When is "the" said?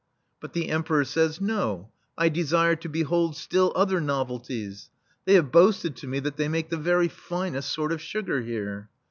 0.53-0.69, 6.71-6.77